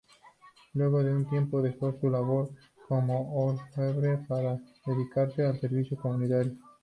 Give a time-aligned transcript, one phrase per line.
[0.73, 2.49] Luego de un tiempo, dejó su labor
[2.87, 6.57] como orfebre, para dedicarse al servicio comunitario.